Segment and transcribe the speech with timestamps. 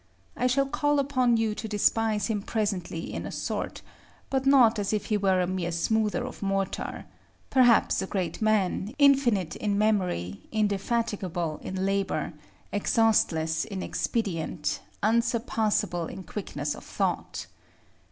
[0.35, 3.83] I shall call upon you to despise him presently in a sort,
[4.31, 7.05] but not as if he were a mere smoother of mortar;
[7.51, 12.33] perhaps a great man, infinite in memory, indefatigable in labor,
[12.71, 17.45] exhaustless in expedient, unsurpassable in quickness of thought.